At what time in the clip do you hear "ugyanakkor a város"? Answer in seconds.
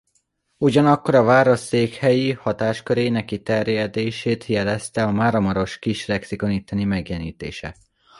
0.57-1.59